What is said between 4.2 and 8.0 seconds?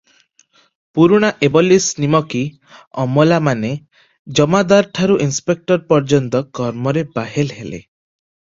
ଜମାଦାରଠାରୁ inspector ପର୍ଯ୍ୟନ୍ତ କର୍ମରେ ବାହେଲ ହେଲେ।